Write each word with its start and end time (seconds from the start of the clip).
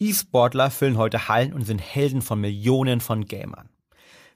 E-Sportler 0.00 0.70
füllen 0.70 0.96
heute 0.96 1.26
Hallen 1.26 1.52
und 1.52 1.64
sind 1.64 1.80
Helden 1.80 2.22
von 2.22 2.40
Millionen 2.40 3.00
von 3.00 3.24
Gamern. 3.24 3.68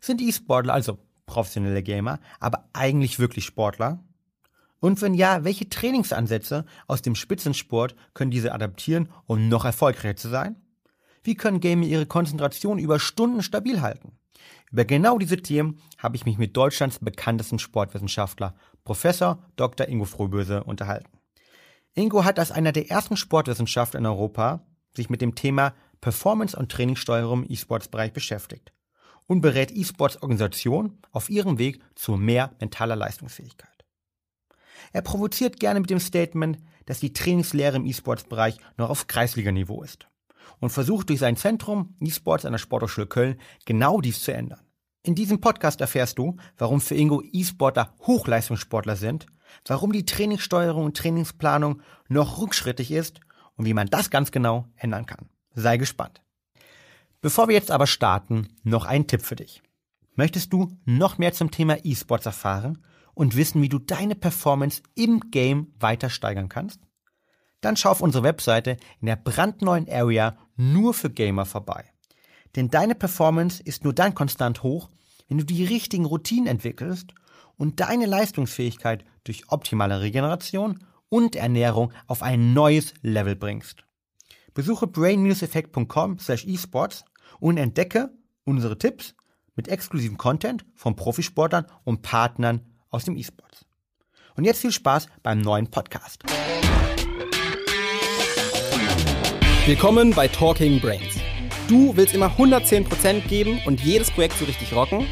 Sind 0.00 0.20
E-Sportler 0.20 0.74
also 0.74 0.98
professionelle 1.26 1.84
Gamer, 1.84 2.18
aber 2.40 2.68
eigentlich 2.72 3.20
wirklich 3.20 3.44
Sportler? 3.44 4.02
Und 4.80 5.00
wenn 5.00 5.14
ja, 5.14 5.44
welche 5.44 5.68
Trainingsansätze 5.68 6.66
aus 6.88 7.02
dem 7.02 7.14
Spitzensport 7.14 7.94
können 8.12 8.32
diese 8.32 8.52
adaptieren, 8.52 9.08
um 9.26 9.48
noch 9.48 9.64
erfolgreicher 9.64 10.16
zu 10.16 10.28
sein? 10.28 10.56
Wie 11.22 11.36
können 11.36 11.60
Gamer 11.60 11.86
ihre 11.86 12.06
Konzentration 12.06 12.80
über 12.80 12.98
Stunden 12.98 13.44
stabil 13.44 13.80
halten? 13.80 14.18
Über 14.72 14.84
genau 14.84 15.18
diese 15.18 15.36
Themen 15.36 15.78
habe 15.98 16.16
ich 16.16 16.24
mich 16.24 16.38
mit 16.38 16.56
Deutschlands 16.56 16.98
bekanntesten 16.98 17.60
Sportwissenschaftler, 17.60 18.56
Professor 18.82 19.38
Dr. 19.54 19.86
Ingo 19.86 20.06
Frohböse, 20.06 20.64
unterhalten. 20.64 21.18
Ingo 21.94 22.24
hat 22.24 22.40
als 22.40 22.50
einer 22.50 22.72
der 22.72 22.90
ersten 22.90 23.16
Sportwissenschaftler 23.16 24.00
in 24.00 24.06
Europa 24.06 24.66
sich 24.94 25.10
mit 25.10 25.20
dem 25.20 25.34
Thema 25.34 25.74
Performance- 26.00 26.56
und 26.56 26.70
Trainingssteuerung 26.70 27.44
im 27.44 27.50
E-Sports-Bereich 27.50 28.12
beschäftigt 28.12 28.72
und 29.26 29.40
berät 29.40 29.70
E-Sports-Organisationen 29.70 30.98
auf 31.12 31.30
ihrem 31.30 31.58
Weg 31.58 31.80
zu 31.94 32.16
mehr 32.16 32.54
mentaler 32.60 32.96
Leistungsfähigkeit. 32.96 33.70
Er 34.92 35.02
provoziert 35.02 35.60
gerne 35.60 35.80
mit 35.80 35.90
dem 35.90 36.00
Statement, 36.00 36.58
dass 36.86 37.00
die 37.00 37.12
Trainingslehre 37.12 37.76
im 37.76 37.86
E-Sports-Bereich 37.86 38.58
noch 38.76 38.90
auf 38.90 39.06
Kreisliganiveau 39.06 39.82
ist 39.82 40.08
und 40.58 40.70
versucht 40.70 41.08
durch 41.08 41.20
sein 41.20 41.36
Zentrum 41.36 41.96
E-Sports 42.00 42.44
an 42.44 42.52
der 42.52 42.58
Sporthochschule 42.58 43.06
Köln 43.06 43.40
genau 43.64 44.00
dies 44.00 44.22
zu 44.22 44.32
ändern. 44.32 44.60
In 45.04 45.14
diesem 45.14 45.40
Podcast 45.40 45.80
erfährst 45.80 46.18
du, 46.18 46.36
warum 46.58 46.80
für 46.80 46.94
Ingo 46.94 47.22
E-Sportler 47.32 47.94
Hochleistungssportler 48.00 48.96
sind, 48.96 49.26
warum 49.66 49.92
die 49.92 50.06
Trainingssteuerung 50.06 50.84
und 50.84 50.96
Trainingsplanung 50.96 51.82
noch 52.08 52.40
rückschrittig 52.40 52.90
ist 52.90 53.20
und 53.56 53.66
wie 53.66 53.74
man 53.74 53.88
das 53.88 54.10
ganz 54.10 54.30
genau 54.30 54.66
ändern 54.76 55.06
kann. 55.06 55.28
Sei 55.54 55.76
gespannt. 55.76 56.22
Bevor 57.20 57.48
wir 57.48 57.54
jetzt 57.54 57.70
aber 57.70 57.86
starten, 57.86 58.48
noch 58.64 58.84
ein 58.84 59.06
Tipp 59.06 59.22
für 59.22 59.36
dich. 59.36 59.62
Möchtest 60.14 60.52
du 60.52 60.76
noch 60.84 61.18
mehr 61.18 61.32
zum 61.32 61.50
Thema 61.50 61.78
E-Sports 61.84 62.26
erfahren 62.26 62.84
und 63.14 63.36
wissen, 63.36 63.62
wie 63.62 63.68
du 63.68 63.78
deine 63.78 64.14
Performance 64.14 64.82
im 64.94 65.30
Game 65.30 65.72
weiter 65.78 66.10
steigern 66.10 66.48
kannst? 66.48 66.80
Dann 67.60 67.76
schau 67.76 67.90
auf 67.90 68.00
unsere 68.00 68.24
Webseite 68.24 68.76
in 69.00 69.06
der 69.06 69.16
brandneuen 69.16 69.88
Area 69.88 70.36
nur 70.56 70.94
für 70.94 71.10
Gamer 71.10 71.46
vorbei. 71.46 71.84
Denn 72.56 72.68
deine 72.68 72.94
Performance 72.94 73.62
ist 73.62 73.84
nur 73.84 73.94
dann 73.94 74.14
konstant 74.14 74.62
hoch, 74.62 74.90
wenn 75.28 75.38
du 75.38 75.44
die 75.44 75.64
richtigen 75.64 76.04
Routinen 76.04 76.46
entwickelst 76.46 77.14
und 77.56 77.80
deine 77.80 78.06
Leistungsfähigkeit 78.06 79.04
durch 79.24 79.50
optimale 79.50 80.00
Regeneration 80.00 80.84
und 81.12 81.36
Ernährung 81.36 81.92
auf 82.06 82.22
ein 82.22 82.54
neues 82.54 82.94
Level 83.02 83.36
bringst. 83.36 83.84
Besuche 84.54 84.86
brain-effekt.com 84.86 86.18
slash 86.18 86.46
esports 86.46 87.04
und 87.38 87.58
entdecke 87.58 88.08
unsere 88.44 88.78
Tipps 88.78 89.14
mit 89.54 89.68
exklusivem 89.68 90.16
Content 90.16 90.64
von 90.74 90.96
Profisportlern 90.96 91.66
und 91.84 92.00
Partnern 92.00 92.62
aus 92.88 93.04
dem 93.04 93.18
E-Sports. 93.18 93.66
Und 94.36 94.44
jetzt 94.44 94.62
viel 94.62 94.72
Spaß 94.72 95.08
beim 95.22 95.42
neuen 95.42 95.70
Podcast. 95.70 96.22
Willkommen 99.66 100.14
bei 100.14 100.28
Talking 100.28 100.80
Brains. 100.80 101.16
Du 101.68 101.94
willst 101.94 102.14
immer 102.14 102.28
110% 102.38 103.28
geben 103.28 103.60
und 103.66 103.82
jedes 103.82 104.10
Projekt 104.10 104.38
so 104.38 104.46
richtig 104.46 104.74
rocken? 104.74 105.06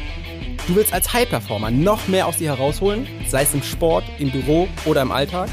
Du 0.65 0.75
willst 0.75 0.93
als 0.93 1.13
High-Performer 1.13 1.69
noch 1.69 2.07
mehr 2.07 2.25
aus 2.25 2.37
dir 2.37 2.49
herausholen, 2.57 3.07
sei 3.27 3.43
es 3.43 3.53
im 3.53 3.61
Sport, 3.61 4.03
im 4.17 4.31
Büro 4.31 4.67
oder 4.85 5.03
im 5.03 5.11
Alltag? 5.11 5.47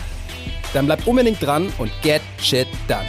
Dann 0.75 0.87
bleib 0.87 1.07
unbedingt 1.07 1.43
dran 1.43 1.73
und 1.79 1.91
get 2.03 2.21
shit 2.41 2.69
done. 2.87 3.07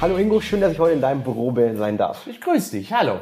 Hallo 0.00 0.18
Ingo, 0.18 0.38
schön, 0.40 0.60
dass 0.60 0.72
ich 0.72 0.78
heute 0.78 0.94
in 0.94 1.00
deinem 1.00 1.22
Büro 1.22 1.54
sein 1.76 1.96
darf. 1.96 2.26
Ich 2.26 2.38
grüße 2.38 2.76
dich, 2.76 2.92
hallo. 2.92 3.20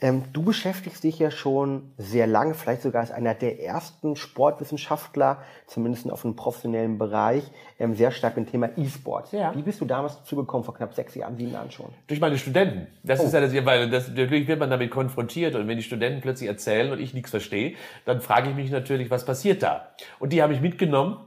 Ähm, 0.00 0.24
du 0.32 0.42
beschäftigst 0.42 1.02
dich 1.02 1.18
ja 1.18 1.32
schon 1.32 1.92
sehr 1.96 2.28
lange, 2.28 2.54
vielleicht 2.54 2.82
sogar 2.82 3.00
als 3.00 3.10
einer 3.10 3.34
der 3.34 3.60
ersten 3.60 4.14
Sportwissenschaftler, 4.14 5.42
zumindest 5.66 6.08
auf 6.10 6.24
einem 6.24 6.36
professionellen 6.36 6.98
Bereich, 6.98 7.42
ähm, 7.80 7.94
sehr 7.96 8.12
stark 8.12 8.36
mit 8.36 8.46
dem 8.46 8.52
Thema 8.52 8.70
E-Sport. 8.76 9.32
Ja. 9.32 9.54
Wie 9.56 9.62
bist 9.62 9.80
du 9.80 9.86
damals 9.86 10.18
dazu 10.18 10.36
gekommen, 10.36 10.62
vor 10.62 10.74
knapp 10.74 10.94
sechs 10.94 11.16
Jahren, 11.16 11.36
sieben 11.36 11.52
Jahren 11.52 11.72
schon? 11.72 11.86
Durch 12.06 12.20
meine 12.20 12.38
Studenten. 12.38 12.86
Das 13.02 13.18
oh. 13.20 13.24
ist 13.24 13.34
ja 13.34 13.40
das, 13.40 13.52
weil 13.64 13.90
das, 13.90 14.08
natürlich 14.08 14.46
wird 14.46 14.60
man 14.60 14.70
damit 14.70 14.92
konfrontiert 14.92 15.56
und 15.56 15.66
wenn 15.66 15.76
die 15.76 15.82
Studenten 15.82 16.20
plötzlich 16.20 16.48
erzählen 16.48 16.92
und 16.92 17.00
ich 17.00 17.12
nichts 17.12 17.30
verstehe, 17.30 17.74
dann 18.04 18.20
frage 18.20 18.50
ich 18.50 18.54
mich 18.54 18.70
natürlich, 18.70 19.10
was 19.10 19.24
passiert 19.24 19.64
da? 19.64 19.88
Und 20.20 20.32
die 20.32 20.42
habe 20.42 20.52
ich 20.52 20.60
mitgenommen 20.60 21.18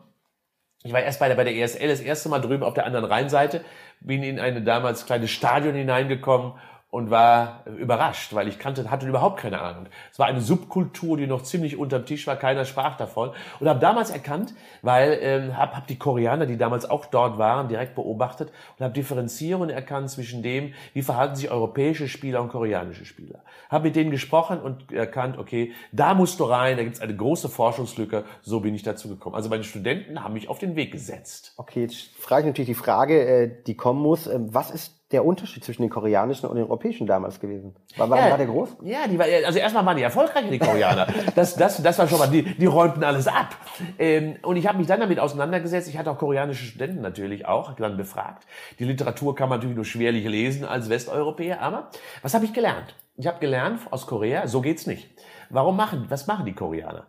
ich 0.84 0.94
war 0.94 1.02
erst 1.02 1.20
bei 1.20 1.28
der, 1.28 1.36
bei 1.36 1.44
der 1.44 1.56
ESL 1.56 1.88
das 1.88 2.02
erste 2.02 2.30
Mal 2.30 2.40
drüben 2.40 2.64
auf 2.64 2.74
der 2.74 2.86
anderen 2.86 3.06
Rheinseite, 3.06 3.64
bin 4.00 4.24
in 4.24 4.40
eine 4.40 4.64
damals 4.64 5.06
kleines 5.06 5.30
Stadion 5.30 5.76
hineingekommen 5.76 6.54
und 6.92 7.10
war 7.10 7.64
überrascht, 7.78 8.36
weil 8.36 8.50
ich 8.50 8.60
kannte, 8.60 8.92
hatte 8.92 9.08
überhaupt 9.08 9.40
keine 9.40 9.62
Ahnung. 9.62 9.86
Es 10.12 10.20
war 10.20 10.28
eine 10.28 10.42
Subkultur, 10.42 11.16
die 11.16 11.26
noch 11.26 11.42
ziemlich 11.42 11.78
unterm 11.78 12.06
Tisch 12.06 12.28
war, 12.28 12.36
keiner 12.36 12.66
sprach 12.66 12.98
davon 12.98 13.32
und 13.62 13.70
habe 13.70 13.80
damals 13.80 14.10
erkannt, 14.10 14.54
weil 14.82 15.18
ähm, 15.22 15.58
habe 15.58 15.78
hab 15.78 15.88
die 15.88 15.98
Koreaner, 15.98 16.46
die 16.46 16.58
damals 16.58 16.90
auch 16.90 17.06
dort 17.06 17.38
waren, 17.38 17.70
direkt 17.70 17.96
beobachtet 17.96 18.52
und 18.78 18.84
habe 18.84 18.94
Differenzierungen 18.94 19.70
erkannt 19.70 20.10
zwischen 20.10 20.44
dem, 20.44 20.74
wie 20.94 21.02
verhalten 21.02 21.36
sich 21.36 21.50
europäische 21.50 22.10
Spieler 22.10 22.42
und 22.42 22.50
koreanische 22.50 23.06
Spieler. 23.06 23.40
Habe 23.70 23.86
mit 23.86 23.96
denen 23.96 24.12
gesprochen 24.12 24.60
und 24.60 24.92
erkannt, 24.92 25.38
okay, 25.38 25.72
da 25.94 26.14
musst 26.14 26.42
du 26.42 26.44
rein, 26.44 26.76
da 26.76 26.84
gibt 26.84 26.98
es 26.98 27.02
eine 27.02 27.16
große 27.16 27.48
Forschungslücke, 27.48 28.26
so 28.42 28.60
bin 28.60 28.76
ich 28.76 28.84
dazu 28.84 29.08
gekommen. 29.08 29.36
Also 29.36 29.48
meine 29.48 29.64
Studenten 29.64 30.26
haben 30.26 30.34
mich 30.34 30.50
auf 30.50 30.60
den 30.60 30.76
Weg 30.76 30.92
gesetzt. 30.92 31.54
Okay, 31.56 31.84
jetzt 31.84 32.10
frage 32.18 32.42
ich 32.42 32.48
natürlich 32.48 32.78
die 32.78 32.84
Frage, 32.84 33.26
äh, 33.26 33.64
die 33.66 33.78
kommen 33.78 34.02
muss, 34.02 34.28
ähm, 34.28 34.54
was 34.54 34.72
ist 34.72 35.01
der 35.12 35.26
Unterschied 35.26 35.64
zwischen 35.64 35.82
den 35.82 35.90
koreanischen 35.90 36.48
und 36.50 36.56
den 36.56 36.64
europäischen 36.64 37.08
damals 37.08 37.40
gewesen? 37.40 37.76
War, 37.98 38.10
war, 38.10 38.18
ja, 38.18 38.30
war 38.32 38.38
der 38.38 38.48
groß? 38.48 38.78
Ja, 38.84 39.08
die 39.08 39.18
war, 39.18 39.26
also 39.46 39.60
erstmal 39.60 39.86
waren 39.86 39.98
die 39.98 40.04
erfolgreicher, 40.04 40.50
die 40.50 40.60
Koreaner. 40.60 41.08
Das, 41.36 41.56
das, 41.56 41.82
das 41.82 42.00
war 42.00 42.08
schon 42.08 42.20
mal, 42.20 42.28
die, 42.28 42.44
die 42.44 42.66
räumten 42.66 43.04
alles 43.04 43.28
ab. 43.28 43.56
Ähm, 44.00 44.36
und 44.44 44.58
ich 44.58 44.68
habe 44.68 44.78
mich 44.78 44.88
dann 44.88 45.00
damit 45.00 45.20
auseinandergesetzt. 45.20 45.88
Ich 45.88 45.98
hatte 45.98 46.12
auch 46.12 46.18
koreanische 46.18 46.66
Studenten 46.66 47.02
natürlich 47.02 47.46
auch 47.46 47.76
dann 47.76 47.98
befragt. 47.98 48.46
Die 48.80 48.86
Literatur 48.86 49.36
kann 49.36 49.50
man 49.50 49.60
natürlich 49.60 49.76
nur 49.76 49.86
schwerlich 49.86 50.26
lesen 50.26 50.66
als 50.66 50.90
Westeuropäer. 50.90 51.62
Aber 51.62 51.90
was 52.22 52.34
habe 52.34 52.46
ich 52.46 52.54
gelernt? 52.54 52.96
Ich 53.18 53.28
habe 53.28 53.40
gelernt 53.40 53.80
aus 53.92 54.08
Korea, 54.08 54.48
so 54.48 54.62
geht's 54.62 54.88
nicht. 54.88 55.10
Warum 55.50 55.76
machen, 55.76 56.06
was 56.10 56.28
machen 56.28 56.46
die 56.46 56.54
Koreaner? 56.54 57.06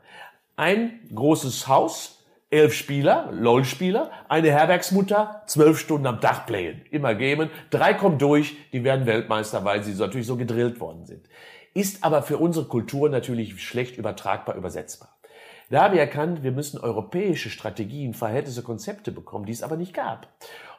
Ein 0.56 1.00
großes 1.14 1.68
Haus, 1.68 2.21
elf 2.52 2.74
Spieler, 2.74 3.30
LOL-Spieler, 3.32 4.10
eine 4.28 4.50
Herbergsmutter, 4.50 5.42
zwölf 5.46 5.78
Stunden 5.78 6.06
am 6.06 6.20
Tag 6.20 6.46
playen, 6.46 6.82
immer 6.90 7.14
gamen. 7.14 7.50
Drei 7.70 7.94
kommen 7.94 8.18
durch, 8.18 8.56
die 8.72 8.84
werden 8.84 9.06
Weltmeister, 9.06 9.64
weil 9.64 9.82
sie 9.82 9.94
so 9.94 10.04
natürlich 10.04 10.26
so 10.26 10.36
gedrillt 10.36 10.78
worden 10.78 11.06
sind. 11.06 11.26
Ist 11.72 12.04
aber 12.04 12.22
für 12.22 12.36
unsere 12.36 12.66
Kultur 12.66 13.08
natürlich 13.08 13.62
schlecht 13.62 13.96
übertragbar, 13.96 14.56
übersetzbar. 14.56 15.08
Da 15.70 15.84
haben 15.84 15.94
wir 15.94 16.02
erkannt, 16.02 16.42
wir 16.42 16.52
müssen 16.52 16.78
europäische 16.78 17.48
Strategien, 17.48 18.12
Verhältnisse, 18.12 18.62
Konzepte 18.62 19.10
bekommen, 19.10 19.46
die 19.46 19.52
es 19.52 19.62
aber 19.62 19.76
nicht 19.76 19.94
gab. 19.94 20.28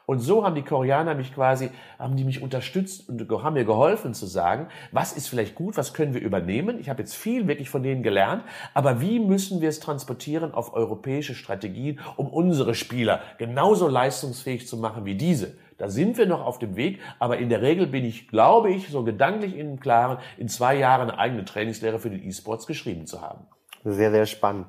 Und 0.06 0.18
so 0.20 0.44
haben 0.44 0.54
die 0.54 0.62
Koreaner 0.62 1.14
mich 1.14 1.34
quasi, 1.34 1.70
haben 1.98 2.16
die 2.16 2.24
mich 2.24 2.42
unterstützt 2.42 3.08
und 3.08 3.30
haben 3.42 3.54
mir 3.54 3.64
geholfen 3.64 4.12
zu 4.12 4.26
sagen, 4.26 4.68
was 4.92 5.12
ist 5.12 5.28
vielleicht 5.28 5.54
gut, 5.54 5.76
was 5.76 5.94
können 5.94 6.14
wir 6.14 6.20
übernehmen. 6.20 6.78
Ich 6.78 6.88
habe 6.88 7.00
jetzt 7.00 7.14
viel 7.14 7.48
wirklich 7.48 7.70
von 7.70 7.82
denen 7.82 8.02
gelernt, 8.02 8.44
aber 8.74 9.00
wie 9.00 9.18
müssen 9.18 9.60
wir 9.60 9.68
es 9.68 9.80
transportieren 9.80 10.52
auf 10.52 10.74
europäische 10.74 11.34
Strategien, 11.34 12.00
um 12.16 12.28
unsere 12.28 12.74
Spieler 12.74 13.20
genauso 13.38 13.88
leistungsfähig 13.88 14.68
zu 14.68 14.76
machen 14.76 15.04
wie 15.06 15.14
diese. 15.14 15.56
Da 15.78 15.88
sind 15.88 16.18
wir 16.18 16.26
noch 16.26 16.44
auf 16.44 16.58
dem 16.58 16.76
Weg, 16.76 17.00
aber 17.18 17.38
in 17.38 17.48
der 17.48 17.62
Regel 17.62 17.86
bin 17.86 18.04
ich, 18.04 18.28
glaube 18.28 18.70
ich, 18.70 18.88
so 18.88 19.02
gedanklich 19.02 19.56
in 19.56 19.80
Klaren, 19.80 20.18
in 20.38 20.48
zwei 20.48 20.76
Jahren 20.76 21.10
eine 21.10 21.18
eigene 21.18 21.44
Trainingslehre 21.44 21.98
für 21.98 22.10
den 22.10 22.22
E-Sports 22.22 22.66
geschrieben 22.66 23.06
zu 23.06 23.22
haben. 23.22 23.46
Sehr, 23.84 24.10
sehr 24.10 24.26
spannend. 24.26 24.66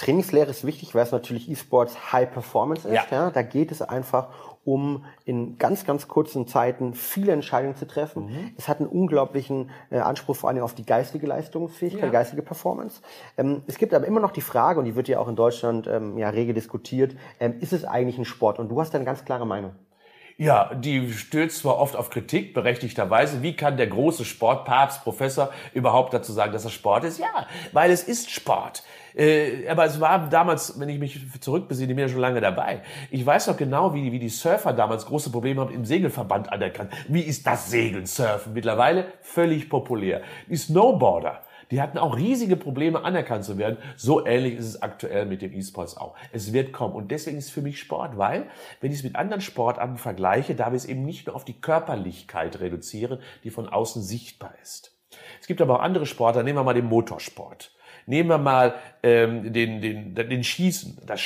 Trainingslehre 0.00 0.50
ist 0.50 0.64
wichtig, 0.66 0.94
weil 0.94 1.02
es 1.02 1.12
natürlich 1.12 1.50
E-Sports 1.50 2.12
High 2.12 2.30
Performance 2.32 2.88
ist. 2.88 2.94
Ja. 2.94 3.04
ja. 3.10 3.30
Da 3.30 3.42
geht 3.42 3.70
es 3.70 3.82
einfach 3.82 4.28
um 4.64 5.04
in 5.24 5.58
ganz, 5.58 5.84
ganz 5.86 6.08
kurzen 6.08 6.46
Zeiten 6.46 6.94
viele 6.94 7.32
Entscheidungen 7.32 7.76
zu 7.76 7.86
treffen. 7.86 8.26
Mhm. 8.26 8.50
Es 8.56 8.68
hat 8.68 8.78
einen 8.78 8.88
unglaublichen 8.88 9.70
äh, 9.90 9.98
Anspruch 9.98 10.36
vor 10.36 10.50
allem 10.50 10.62
auf 10.62 10.74
die 10.74 10.84
geistige 10.84 11.26
Leistungsfähigkeit, 11.26 12.04
ja. 12.04 12.10
geistige 12.10 12.42
Performance. 12.42 13.00
Ähm, 13.36 13.62
es 13.66 13.78
gibt 13.78 13.94
aber 13.94 14.06
immer 14.06 14.20
noch 14.20 14.32
die 14.32 14.42
Frage, 14.42 14.78
und 14.78 14.86
die 14.86 14.96
wird 14.96 15.08
ja 15.08 15.18
auch 15.18 15.28
in 15.28 15.36
Deutschland 15.36 15.86
ähm, 15.86 16.18
ja 16.18 16.28
rege 16.30 16.54
diskutiert, 16.54 17.14
ähm, 17.38 17.56
ist 17.60 17.72
es 17.72 17.84
eigentlich 17.84 18.18
ein 18.18 18.24
Sport? 18.24 18.58
Und 18.58 18.68
du 18.68 18.80
hast 18.80 18.92
da 18.92 18.98
eine 18.98 19.04
ganz 19.04 19.24
klare 19.24 19.46
Meinung. 19.46 19.72
Ja, 20.40 20.74
die 20.74 21.12
stößt 21.12 21.58
zwar 21.58 21.76
oft 21.76 21.94
auf 21.94 22.08
Kritik, 22.08 22.54
berechtigterweise. 22.54 23.42
Wie 23.42 23.54
kann 23.56 23.76
der 23.76 23.88
große 23.88 24.24
Sportpapst, 24.24 25.04
Professor 25.04 25.50
überhaupt 25.74 26.14
dazu 26.14 26.32
sagen, 26.32 26.54
dass 26.54 26.62
das 26.62 26.72
Sport 26.72 27.04
ist? 27.04 27.18
Ja, 27.18 27.46
weil 27.72 27.90
es 27.90 28.04
ist 28.04 28.30
Sport. 28.30 28.82
Äh, 29.14 29.68
aber 29.68 29.84
es 29.84 30.00
war 30.00 30.28
damals, 30.28 30.78
wenn 30.78 30.88
ich 30.88 30.98
mich 30.98 31.20
zurückbesinne, 31.40 31.92
ich 31.92 31.96
bin 31.96 32.06
ja 32.06 32.08
schon 32.08 32.20
lange 32.20 32.40
dabei. 32.40 32.82
Ich 33.10 33.24
weiß 33.24 33.48
noch 33.48 33.56
genau, 33.56 33.94
wie, 33.94 34.12
wie 34.12 34.18
die 34.18 34.28
Surfer 34.28 34.72
damals 34.72 35.06
große 35.06 35.30
Probleme 35.30 35.60
haben, 35.60 35.74
im 35.74 35.84
Segelverband 35.84 36.52
anerkannt. 36.52 36.92
Wie 37.08 37.22
ist 37.22 37.46
das 37.46 37.70
Segeln, 37.70 38.06
Surfen? 38.06 38.52
Mittlerweile 38.52 39.06
völlig 39.20 39.68
populär. 39.68 40.22
Die 40.48 40.56
Snowboarder, 40.56 41.42
die 41.70 41.80
hatten 41.80 41.98
auch 41.98 42.16
riesige 42.16 42.56
Probleme, 42.56 43.04
anerkannt 43.04 43.44
zu 43.44 43.56
werden. 43.56 43.78
So 43.96 44.26
ähnlich 44.26 44.56
ist 44.56 44.66
es 44.66 44.82
aktuell 44.82 45.26
mit 45.26 45.40
dem 45.42 45.52
E-Sports 45.52 45.96
auch. 45.96 46.14
Es 46.32 46.52
wird 46.52 46.72
kommen. 46.72 46.94
Und 46.94 47.10
deswegen 47.10 47.38
ist 47.38 47.46
es 47.46 47.50
für 47.50 47.62
mich 47.62 47.78
Sport, 47.78 48.18
weil, 48.18 48.46
wenn 48.80 48.90
ich 48.90 48.98
es 48.98 49.04
mit 49.04 49.16
anderen 49.16 49.40
Sportarten 49.40 49.96
vergleiche, 49.96 50.54
darf 50.54 50.70
ich 50.70 50.82
es 50.82 50.84
eben 50.86 51.04
nicht 51.04 51.26
nur 51.26 51.36
auf 51.36 51.44
die 51.44 51.60
Körperlichkeit 51.60 52.60
reduzieren, 52.60 53.20
die 53.44 53.50
von 53.50 53.68
außen 53.68 54.02
sichtbar 54.02 54.54
ist. 54.62 54.96
Es 55.40 55.46
gibt 55.46 55.60
aber 55.60 55.76
auch 55.76 55.82
andere 55.82 56.06
Sportarten, 56.06 56.44
nehmen 56.44 56.58
wir 56.58 56.64
mal 56.64 56.74
den 56.74 56.86
Motorsport. 56.86 57.72
Nehmen 58.10 58.28
wir 58.28 58.38
mal 58.38 58.74
ähm, 59.04 59.52
den, 59.52 59.80
den, 59.80 60.14
den 60.16 60.42
Schießen, 60.42 60.98
das 61.06 61.20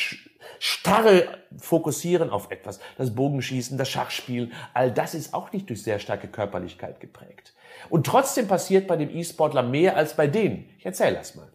starre 0.59 1.27
Fokussieren 1.57 2.29
auf 2.29 2.51
etwas, 2.51 2.79
das 2.99 3.15
Bogenschießen, 3.15 3.79
das 3.79 3.89
Schachspielen, 3.89 4.53
all 4.75 4.93
das 4.93 5.15
ist 5.15 5.33
auch 5.33 5.51
nicht 5.51 5.71
durch 5.71 5.83
sehr 5.83 5.99
starke 5.99 6.29
Körperlichkeit 6.29 7.01
geprägt. 7.01 7.55
Und 7.89 8.05
trotzdem 8.05 8.49
passiert 8.49 8.87
bei 8.87 8.97
dem 8.97 9.09
E-Sportler 9.09 9.63
mehr 9.63 9.97
als 9.97 10.15
bei 10.15 10.27
denen. 10.27 10.69
Ich 10.79 10.85
erzähle 10.85 11.17
das 11.17 11.35
mal. 11.35 11.49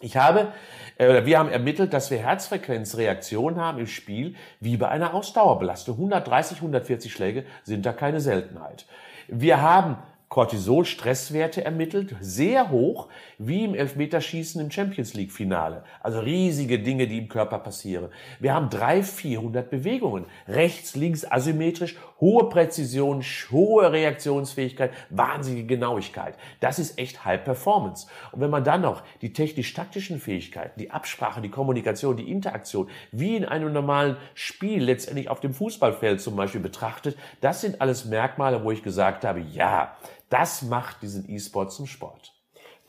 Ich 0.00 0.18
habe, 0.18 0.52
äh, 0.98 1.24
wir 1.24 1.38
haben 1.38 1.48
ermittelt, 1.48 1.94
dass 1.94 2.10
wir 2.10 2.18
Herzfrequenzreaktionen 2.18 3.58
haben 3.58 3.78
im 3.78 3.86
Spiel 3.86 4.34
wie 4.60 4.76
bei 4.76 4.88
einer 4.88 5.14
Ausdauerbelastung. 5.14 5.94
130, 5.94 6.58
140 6.58 7.10
Schläge 7.10 7.46
sind 7.62 7.86
da 7.86 7.94
keine 7.94 8.20
Seltenheit. 8.20 8.84
Wir 9.26 9.62
haben 9.62 9.96
Cortisol-Stresswerte 10.34 11.64
ermittelt, 11.64 12.16
sehr 12.20 12.72
hoch, 12.72 13.06
wie 13.38 13.62
im 13.62 13.72
Elfmeterschießen 13.76 14.60
im 14.60 14.68
Champions 14.68 15.14
League 15.14 15.30
Finale. 15.30 15.84
Also 16.00 16.18
riesige 16.18 16.80
Dinge, 16.80 17.06
die 17.06 17.18
im 17.18 17.28
Körper 17.28 17.60
passieren. 17.60 18.08
Wir 18.40 18.52
haben 18.52 18.68
drei, 18.68 19.04
400 19.04 19.70
Bewegungen. 19.70 20.24
Rechts, 20.48 20.96
links, 20.96 21.24
asymmetrisch, 21.24 21.94
hohe 22.24 22.48
Präzision, 22.48 23.22
hohe 23.50 23.92
Reaktionsfähigkeit, 23.92 24.92
wahnsinnige 25.10 25.66
Genauigkeit. 25.66 26.36
Das 26.58 26.78
ist 26.78 26.98
echt 26.98 27.26
High 27.26 27.44
Performance. 27.44 28.06
Und 28.32 28.40
wenn 28.40 28.48
man 28.48 28.64
dann 28.64 28.80
noch 28.80 29.02
die 29.20 29.34
technisch-taktischen 29.34 30.18
Fähigkeiten, 30.18 30.80
die 30.80 30.90
Absprache, 30.90 31.42
die 31.42 31.50
Kommunikation, 31.50 32.16
die 32.16 32.30
Interaktion, 32.30 32.88
wie 33.12 33.36
in 33.36 33.44
einem 33.44 33.74
normalen 33.74 34.16
Spiel 34.32 34.82
letztendlich 34.82 35.28
auf 35.28 35.40
dem 35.40 35.52
Fußballfeld 35.52 36.22
zum 36.22 36.34
Beispiel 36.34 36.62
betrachtet, 36.62 37.18
das 37.42 37.60
sind 37.60 37.82
alles 37.82 38.06
Merkmale, 38.06 38.64
wo 38.64 38.70
ich 38.70 38.82
gesagt 38.82 39.26
habe, 39.26 39.40
ja, 39.40 39.94
das 40.30 40.62
macht 40.62 41.02
diesen 41.02 41.28
E-Sport 41.28 41.72
zum 41.72 41.86
Sport. 41.86 42.33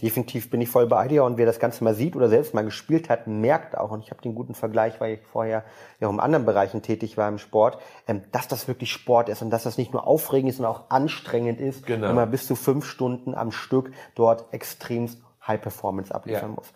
Definitiv 0.01 0.49
bin 0.49 0.59
ich 0.59 0.67
voll 0.67 0.87
bei 0.87 1.07
dir 1.07 1.23
und 1.23 1.37
wer 1.37 1.45
das 1.45 1.57
Ganze 1.57 1.83
mal 1.83 1.93
sieht 1.93 2.17
oder 2.17 2.27
selbst 2.27 2.53
mal 2.53 2.65
gespielt 2.65 3.09
hat, 3.09 3.27
merkt 3.27 3.77
auch, 3.77 3.91
und 3.91 4.03
ich 4.03 4.11
habe 4.11 4.21
den 4.21 4.35
guten 4.35 4.53
Vergleich, 4.53 4.99
weil 4.99 5.13
ich 5.15 5.19
vorher 5.31 5.63
ja 6.01 6.07
auch 6.09 6.11
in 6.11 6.19
anderen 6.19 6.45
Bereichen 6.45 6.81
tätig 6.81 7.15
war 7.15 7.29
im 7.29 7.37
Sport, 7.37 7.77
ähm, 8.05 8.23
dass 8.33 8.49
das 8.49 8.67
wirklich 8.67 8.91
Sport 8.91 9.29
ist 9.29 9.41
und 9.41 9.51
dass 9.51 9.63
das 9.63 9.77
nicht 9.77 9.93
nur 9.93 10.05
aufregend 10.05 10.49
ist, 10.49 10.57
sondern 10.57 10.75
auch 10.75 10.89
anstrengend 10.89 11.61
ist, 11.61 11.85
genau. 11.85 12.09
wenn 12.09 12.15
man 12.15 12.29
bis 12.29 12.45
zu 12.45 12.55
fünf 12.55 12.85
Stunden 12.85 13.33
am 13.33 13.51
Stück 13.51 13.91
dort 14.15 14.53
extremst 14.53 15.21
High 15.47 15.61
Performance 15.61 16.13
abliefern 16.13 16.49
ja. 16.49 16.55
muss. 16.55 16.73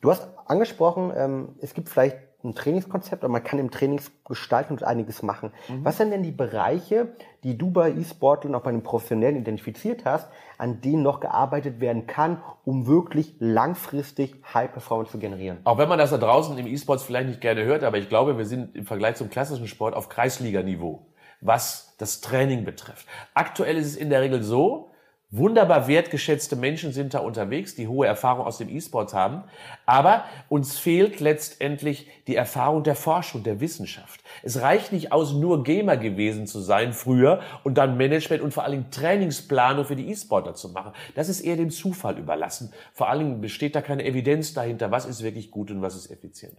Du 0.00 0.10
hast 0.10 0.26
angesprochen, 0.46 1.12
ähm, 1.16 1.48
es 1.60 1.72
gibt 1.72 1.88
vielleicht 1.88 2.16
ein 2.46 2.54
Trainingskonzept 2.54 3.24
und 3.24 3.30
man 3.30 3.44
kann 3.44 3.58
im 3.58 3.70
Trainings 3.70 4.10
gestalten 4.24 4.72
und 4.74 4.82
einiges 4.82 5.22
machen. 5.22 5.52
Mhm. 5.68 5.84
Was 5.84 5.98
sind 5.98 6.10
denn 6.10 6.22
die 6.22 6.32
Bereiche, 6.32 7.08
die 7.44 7.58
du 7.58 7.70
bei 7.70 7.90
E-Sportlern 7.90 8.54
auch 8.54 8.62
bei 8.62 8.70
den 8.70 8.82
Professionellen 8.82 9.36
identifiziert 9.36 10.04
hast, 10.04 10.28
an 10.58 10.80
denen 10.80 11.02
noch 11.02 11.20
gearbeitet 11.20 11.80
werden 11.80 12.06
kann, 12.06 12.40
um 12.64 12.86
wirklich 12.86 13.34
langfristig 13.38 14.36
High 14.54 14.72
Performance 14.72 15.12
zu 15.12 15.18
generieren? 15.18 15.58
Auch 15.64 15.78
wenn 15.78 15.88
man 15.88 15.98
das 15.98 16.10
da 16.10 16.18
draußen 16.18 16.56
im 16.56 16.66
E-Sports 16.66 17.02
vielleicht 17.02 17.28
nicht 17.28 17.40
gerne 17.40 17.64
hört, 17.64 17.84
aber 17.84 17.98
ich 17.98 18.08
glaube, 18.08 18.38
wir 18.38 18.46
sind 18.46 18.74
im 18.74 18.86
Vergleich 18.86 19.16
zum 19.16 19.30
klassischen 19.30 19.68
Sport 19.68 19.94
auf 19.94 20.08
Kreisliganiveau, 20.08 21.06
was 21.40 21.94
das 21.98 22.20
Training 22.20 22.64
betrifft. 22.64 23.06
Aktuell 23.34 23.76
ist 23.76 23.86
es 23.86 23.96
in 23.96 24.10
der 24.10 24.20
Regel 24.22 24.42
so, 24.42 24.90
Wunderbar 25.36 25.86
wertgeschätzte 25.86 26.56
Menschen 26.56 26.92
sind 26.92 27.12
da 27.12 27.18
unterwegs, 27.18 27.74
die 27.74 27.88
hohe 27.88 28.06
Erfahrung 28.06 28.46
aus 28.46 28.56
dem 28.56 28.70
E-Sports 28.70 29.12
haben. 29.12 29.44
Aber 29.84 30.24
uns 30.48 30.78
fehlt 30.78 31.20
letztendlich 31.20 32.08
die 32.26 32.36
Erfahrung 32.36 32.84
der 32.84 32.94
Forschung, 32.94 33.42
der 33.42 33.60
Wissenschaft. 33.60 34.22
Es 34.42 34.62
reicht 34.62 34.92
nicht 34.92 35.12
aus, 35.12 35.34
nur 35.34 35.62
Gamer 35.62 35.98
gewesen 35.98 36.46
zu 36.46 36.60
sein 36.60 36.94
früher 36.94 37.40
und 37.64 37.76
dann 37.76 37.98
Management 37.98 38.42
und 38.42 38.54
vor 38.54 38.64
allem 38.64 38.90
Trainingsplanung 38.90 39.84
für 39.84 39.96
die 39.96 40.08
E-Sportler 40.08 40.54
zu 40.54 40.70
machen. 40.70 40.92
Das 41.14 41.28
ist 41.28 41.42
eher 41.42 41.56
dem 41.56 41.70
Zufall 41.70 42.18
überlassen. 42.18 42.72
Vor 42.94 43.10
allem 43.10 43.42
besteht 43.42 43.74
da 43.74 43.82
keine 43.82 44.06
Evidenz 44.06 44.54
dahinter, 44.54 44.90
was 44.90 45.04
ist 45.04 45.22
wirklich 45.22 45.50
gut 45.50 45.70
und 45.70 45.82
was 45.82 45.96
ist 45.96 46.10
effizient. 46.10 46.54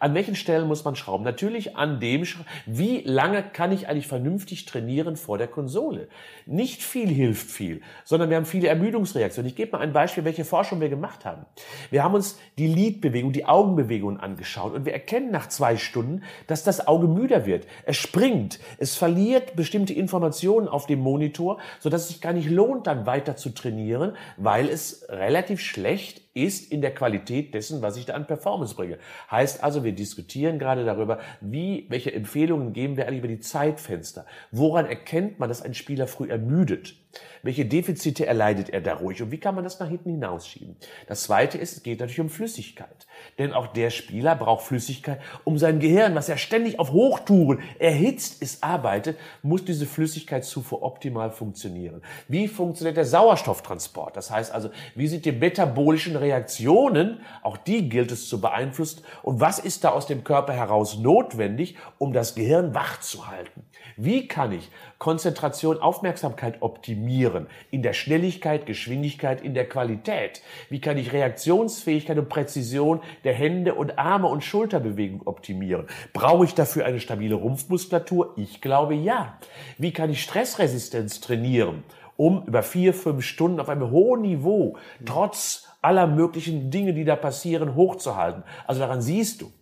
An 0.00 0.14
welchen 0.14 0.34
Stellen 0.34 0.66
muss 0.66 0.84
man 0.84 0.96
schrauben? 0.96 1.22
Natürlich 1.22 1.76
an 1.76 2.00
dem, 2.00 2.24
wie 2.66 3.02
lange 3.02 3.44
kann 3.44 3.70
ich 3.70 3.88
eigentlich 3.88 4.08
vernünftig 4.08 4.64
trainieren 4.64 5.16
vor 5.16 5.38
der 5.38 5.48
Konsole? 5.48 6.08
Nicht 6.44 6.82
viel 6.82 7.08
hilft 7.08 7.50
viel 7.50 7.82
sondern 8.04 8.15
wir 8.18 8.36
haben 8.36 8.46
viele 8.46 8.68
Ermüdungsreaktionen. 8.68 9.48
Ich 9.48 9.56
gebe 9.56 9.72
mal 9.72 9.82
ein 9.82 9.92
Beispiel, 9.92 10.24
welche 10.24 10.44
Forschung 10.44 10.80
wir 10.80 10.88
gemacht 10.88 11.24
haben. 11.24 11.46
Wir 11.90 12.02
haben 12.02 12.14
uns 12.14 12.38
die 12.58 12.66
Lidbewegung, 12.66 13.32
die 13.32 13.44
Augenbewegungen 13.44 14.18
angeschaut 14.18 14.74
und 14.74 14.84
wir 14.84 14.92
erkennen 14.92 15.30
nach 15.30 15.48
zwei 15.48 15.76
Stunden, 15.76 16.22
dass 16.46 16.64
das 16.64 16.86
Auge 16.86 17.06
müder 17.08 17.46
wird. 17.46 17.66
Es 17.84 17.96
springt, 17.96 18.58
es 18.78 18.96
verliert 18.96 19.56
bestimmte 19.56 19.92
Informationen 19.92 20.68
auf 20.68 20.86
dem 20.86 21.00
Monitor, 21.00 21.58
sodass 21.80 22.02
es 22.02 22.08
sich 22.08 22.20
gar 22.20 22.32
nicht 22.32 22.50
lohnt, 22.50 22.86
dann 22.86 23.06
weiter 23.06 23.36
zu 23.36 23.50
trainieren, 23.50 24.16
weil 24.36 24.68
es 24.68 25.06
relativ 25.08 25.60
schlecht 25.60 26.25
ist 26.36 26.70
in 26.70 26.82
der 26.82 26.94
Qualität 26.94 27.54
dessen, 27.54 27.82
was 27.82 27.96
ich 27.96 28.04
da 28.04 28.14
an 28.14 28.26
Performance 28.26 28.74
bringe. 28.74 28.98
Heißt 29.30 29.64
also, 29.64 29.82
wir 29.84 29.92
diskutieren 29.92 30.58
gerade 30.58 30.84
darüber, 30.84 31.18
wie, 31.40 31.86
welche 31.88 32.12
Empfehlungen 32.12 32.72
geben 32.72 32.96
wir 32.96 33.06
eigentlich 33.06 33.20
über 33.20 33.28
die 33.28 33.40
Zeitfenster? 33.40 34.26
Woran 34.50 34.86
erkennt 34.86 35.38
man, 35.38 35.48
dass 35.48 35.62
ein 35.62 35.74
Spieler 35.74 36.06
früh 36.06 36.28
ermüdet? 36.28 36.94
Welche 37.42 37.64
Defizite 37.64 38.26
erleidet 38.26 38.70
er 38.70 38.80
dadurch 38.80 39.22
und 39.22 39.30
wie 39.30 39.38
kann 39.38 39.54
man 39.54 39.64
das 39.64 39.78
nach 39.78 39.88
hinten 39.88 40.10
hinausschieben? 40.10 40.76
Das 41.06 41.22
zweite 41.22 41.58
ist, 41.58 41.76
es 41.76 41.82
geht 41.82 42.00
natürlich 42.00 42.20
um 42.20 42.28
Flüssigkeit. 42.28 43.06
Denn 43.38 43.52
auch 43.52 43.68
der 43.68 43.90
Spieler 43.90 44.34
braucht 44.34 44.66
Flüssigkeit, 44.66 45.20
um 45.44 45.56
sein 45.56 45.78
Gehirn, 45.78 46.14
was 46.14 46.28
ja 46.28 46.36
ständig 46.36 46.78
auf 46.78 46.92
Hochtouren 46.92 47.60
erhitzt 47.78 48.42
ist, 48.42 48.62
arbeitet, 48.62 49.16
muss 49.42 49.64
diese 49.64 49.86
Flüssigkeitszufuhr 49.86 50.82
optimal 50.82 51.30
funktionieren. 51.30 52.02
Wie 52.28 52.48
funktioniert 52.48 52.96
der 52.96 53.04
Sauerstofftransport? 53.04 54.16
Das 54.16 54.30
heißt 54.30 54.52
also, 54.52 54.70
wie 54.94 55.06
sind 55.06 55.24
die 55.24 55.32
metabolischen 55.32 56.16
Reaktionen, 56.26 57.20
auch 57.42 57.56
die 57.56 57.88
gilt 57.88 58.10
es 58.10 58.28
zu 58.28 58.40
beeinflussen. 58.40 59.02
Und 59.22 59.40
was 59.40 59.58
ist 59.58 59.84
da 59.84 59.90
aus 59.90 60.06
dem 60.06 60.24
Körper 60.24 60.52
heraus 60.52 60.98
notwendig, 60.98 61.76
um 61.98 62.12
das 62.12 62.34
Gehirn 62.34 62.74
wach 62.74 63.00
zu 63.00 63.28
halten? 63.28 63.64
Wie 63.96 64.26
kann 64.26 64.52
ich 64.52 64.70
Konzentration, 64.98 65.78
Aufmerksamkeit 65.78 66.60
optimieren? 66.60 67.46
In 67.70 67.82
der 67.82 67.92
Schnelligkeit, 67.92 68.66
Geschwindigkeit, 68.66 69.40
in 69.40 69.54
der 69.54 69.68
Qualität? 69.68 70.42
Wie 70.68 70.80
kann 70.80 70.98
ich 70.98 71.12
Reaktionsfähigkeit 71.12 72.18
und 72.18 72.28
Präzision 72.28 73.00
der 73.24 73.34
Hände 73.34 73.74
und 73.74 73.98
Arme 73.98 74.26
und 74.26 74.42
Schulterbewegung 74.42 75.22
optimieren? 75.26 75.86
Brauche 76.12 76.44
ich 76.44 76.54
dafür 76.54 76.84
eine 76.84 77.00
stabile 77.00 77.36
Rumpfmuskulatur? 77.36 78.34
Ich 78.36 78.60
glaube 78.60 78.94
ja. 78.94 79.38
Wie 79.78 79.92
kann 79.92 80.10
ich 80.10 80.22
Stressresistenz 80.22 81.20
trainieren? 81.20 81.84
Um 82.16 82.44
über 82.46 82.62
vier, 82.62 82.94
fünf 82.94 83.24
Stunden 83.24 83.60
auf 83.60 83.68
einem 83.68 83.90
hohen 83.90 84.22
Niveau, 84.22 84.76
trotz 85.04 85.68
aller 85.82 86.06
möglichen 86.06 86.70
Dinge, 86.70 86.94
die 86.94 87.04
da 87.04 87.16
passieren, 87.16 87.74
hochzuhalten. 87.74 88.42
Also 88.66 88.80
daran 88.80 89.02
siehst 89.02 89.42
du, 89.42 89.52